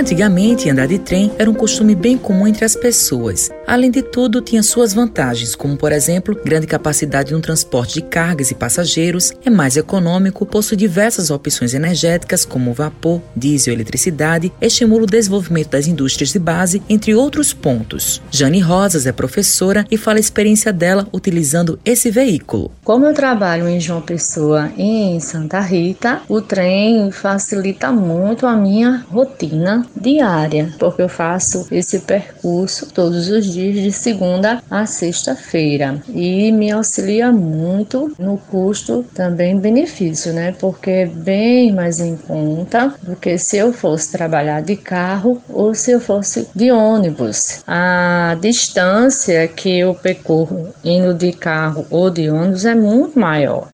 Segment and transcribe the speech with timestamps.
[0.00, 3.50] Antigamente, andar de trem era um costume bem comum entre as pessoas.
[3.66, 8.50] Além de tudo, tinha suas vantagens, como por exemplo, grande capacidade no transporte de cargas
[8.50, 15.02] e passageiros, é mais econômico, possui diversas opções energéticas como vapor, diesel e eletricidade, estimula
[15.02, 18.22] o desenvolvimento das indústrias de base, entre outros pontos.
[18.30, 22.70] Jane Rosas é professora e fala a experiência dela utilizando esse veículo.
[22.82, 29.04] Como eu trabalho em João Pessoa em Santa Rita, o trem facilita muito a minha
[29.10, 36.50] rotina diária, porque eu faço esse percurso todos os dias de segunda a sexta-feira e
[36.52, 40.54] me auxilia muito no custo também benefício, né?
[40.58, 45.74] Porque é bem mais em conta do que se eu fosse trabalhar de carro ou
[45.74, 47.62] se eu fosse de ônibus.
[47.66, 53.68] A distância que eu percorro indo de carro ou de ônibus é muito maior.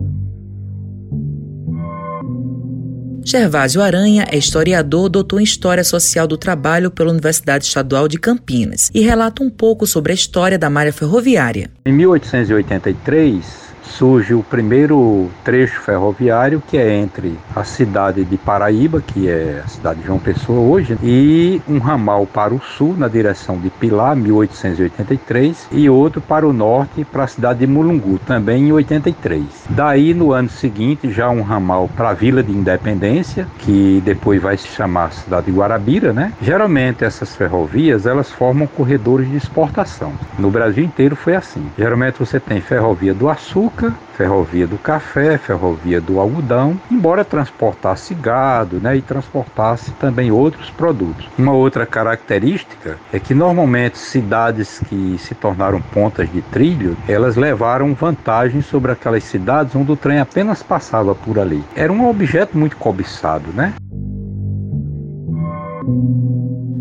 [3.24, 8.90] Gervásio Aranha é historiador, doutor em História Social do Trabalho pela Universidade Estadual de Campinas
[8.94, 11.70] e relata um pouco sobre a história da malha ferroviária.
[11.84, 13.44] Em 1883,
[13.82, 19.68] surge o primeiro trecho ferroviário que é entre a cidade de Paraíba, que é a
[19.68, 24.14] cidade de João Pessoa hoje, e um ramal para o sul na direção de Pilar,
[24.14, 29.42] 1883, e outro para o norte para a cidade de Mulungu, também em 83.
[29.70, 34.56] Daí no ano seguinte já um ramal para a Vila de Independência, que depois vai
[34.56, 36.32] se chamar cidade de Guarabira, né?
[36.42, 40.12] Geralmente essas ferrovias elas formam corredores de exportação.
[40.38, 41.66] No Brasil inteiro foi assim.
[41.78, 48.14] Geralmente você tem ferrovia do açúcar açúcar, ferrovia do café, ferrovia do algodão, embora transportasse
[48.14, 51.28] gado né, e transportasse também outros produtos.
[51.38, 57.94] Uma outra característica é que normalmente cidades que se tornaram pontas de trilho, elas levaram
[57.94, 61.62] vantagem sobre aquelas cidades onde o trem apenas passava por ali.
[61.74, 63.74] Era um objeto muito cobiçado, né?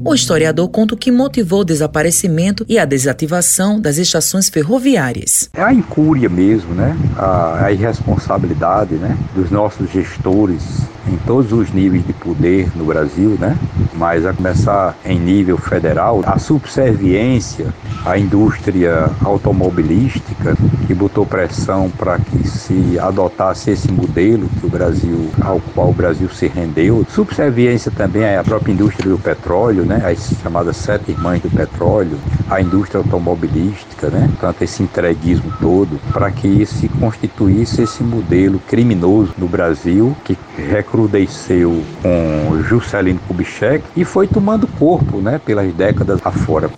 [0.07, 5.49] O historiador conta o que motivou o desaparecimento e a desativação das estações ferroviárias.
[5.51, 6.95] É a incúria mesmo, né?
[7.17, 9.17] A, a irresponsabilidade né?
[9.33, 10.61] dos nossos gestores
[11.07, 13.57] em todos os níveis de poder no Brasil, né?
[13.95, 17.73] Mas a começar em nível federal, a subserviência
[18.05, 20.55] à indústria automobilística
[20.85, 25.93] que botou pressão para que se adotasse esse modelo que o Brasil, ao qual o
[25.93, 30.01] Brasil se rendeu, subserviência também à própria indústria do petróleo, né?
[30.05, 32.17] As chamadas sete irmãs do petróleo,
[32.49, 34.29] a indústria automobilística, né?
[34.39, 41.83] Tanto esse entreguismo todo, para que se constituísse esse modelo criminoso no Brasil que recrudesceu
[42.01, 46.69] com Juscelino Kubitschek e foi tomando corpo, né, pelas décadas afora.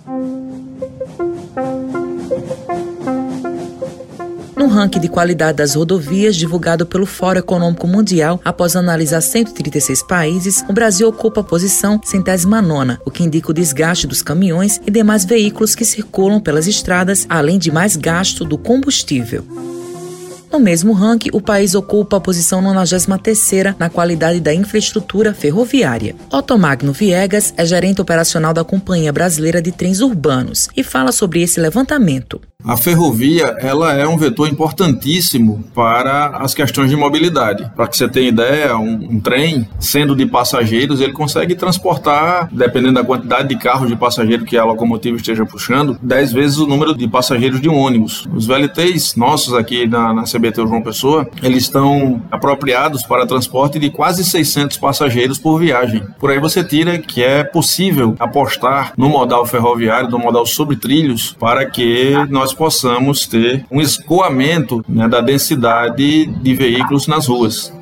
[4.58, 10.64] No ranking de qualidade das rodovias divulgado pelo Fórum Econômico Mundial, após analisar 136 países,
[10.68, 14.90] o Brasil ocupa a posição centésima nona, o que indica o desgaste dos caminhões e
[14.90, 19.44] demais veículos que circulam pelas estradas, além de mais gasto do combustível.
[20.50, 26.16] No mesmo ranking, o país ocupa a posição 93 na qualidade da infraestrutura ferroviária.
[26.32, 31.60] Otomagno Viegas é gerente operacional da Companhia Brasileira de Trens Urbanos e fala sobre esse
[31.60, 32.40] levantamento.
[32.64, 37.70] A ferrovia ela é um vetor importantíssimo para as questões de mobilidade.
[37.76, 42.94] Para que você tenha ideia, um, um, trem, sendo de passageiros, ele consegue transportar, dependendo
[42.94, 46.96] da quantidade de carros de passageiro que a locomotiva esteja puxando, 10 vezes o número
[46.96, 48.26] de passageiros de um ônibus.
[48.34, 53.88] Os VLTs nossos aqui na, na CBT João Pessoa, eles estão apropriados para transporte de
[53.88, 56.02] quase 600 passageiros por viagem.
[56.18, 61.36] Por aí você tira que é possível apostar no modal ferroviário, no modal sobre trilhos,
[61.38, 67.77] para que nós nós possamos ter um escoamento né, da densidade de veículos nas ruas.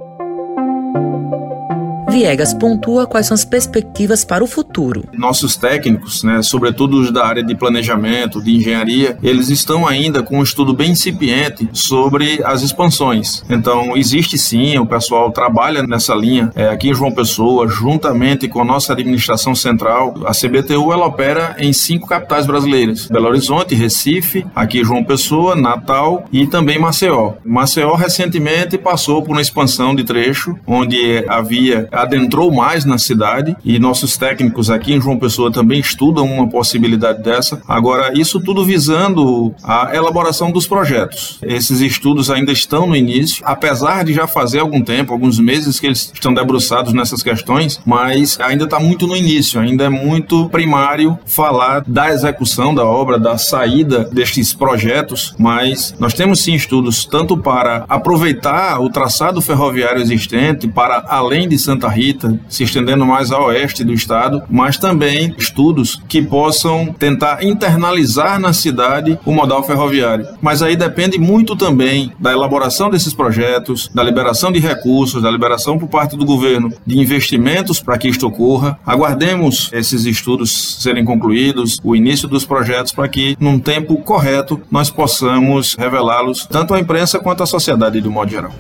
[2.17, 5.05] Viegas pontua quais são as perspectivas para o futuro.
[5.13, 10.39] Nossos técnicos, né, sobretudo os da área de planejamento, de engenharia, eles estão ainda com
[10.39, 13.45] um estudo bem incipiente sobre as expansões.
[13.51, 18.63] Então, existe sim, o pessoal trabalha nessa linha é, aqui em João Pessoa, juntamente com
[18.63, 20.15] a nossa administração central.
[20.25, 26.25] A CBTU ela opera em cinco capitais brasileiras: Belo Horizonte, Recife, aqui João Pessoa, Natal
[26.33, 27.35] e também Maceió.
[27.45, 33.57] Maceió recentemente passou por uma expansão de trecho onde havia a adentrou mais na cidade
[33.65, 37.61] e nossos técnicos aqui em João Pessoa também estudam uma possibilidade dessa.
[37.67, 41.39] Agora, isso tudo visando a elaboração dos projetos.
[41.43, 45.87] Esses estudos ainda estão no início, apesar de já fazer algum tempo, alguns meses que
[45.87, 51.19] eles estão debruçados nessas questões, mas ainda está muito no início, ainda é muito primário
[51.27, 57.37] falar da execução da obra, da saída destes projetos, mas nós temos sim estudos tanto
[57.37, 63.41] para aproveitar o traçado ferroviário existente para além de Santa Rita, se estendendo mais a
[63.41, 70.27] oeste do estado, mas também estudos que possam tentar internalizar na cidade o modal ferroviário.
[70.43, 75.79] Mas aí depende muito também da elaboração desses projetos, da liberação de recursos, da liberação
[75.79, 78.79] por parte do governo de investimentos para que isto ocorra.
[78.85, 84.91] Aguardemos esses estudos serem concluídos, o início dos projetos, para que, num tempo correto, nós
[84.91, 88.53] possamos revelá-los tanto à imprensa quanto à sociedade de um modo geral.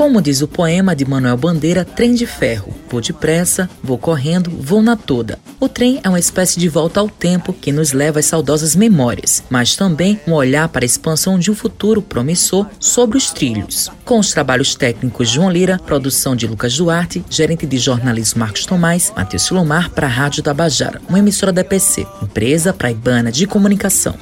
[0.00, 2.72] Como diz o poema de Manuel Bandeira, Trem de Ferro.
[2.88, 5.38] Vou depressa, vou correndo, vou na toda.
[5.60, 9.42] O trem é uma espécie de volta ao tempo que nos leva às saudosas memórias,
[9.50, 13.90] mas também um olhar para a expansão de um futuro promissor sobre os trilhos.
[14.02, 19.12] Com os trabalhos técnicos João Lira, produção de Lucas Duarte, gerente de jornalismo Marcos Tomás,
[19.14, 24.14] Matheus Silomar para a Rádio Tabajara, uma emissora da EPC, empresa praibana de comunicação.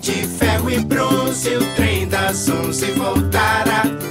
[0.00, 4.01] De ferro e bronze, o trem das onze voltará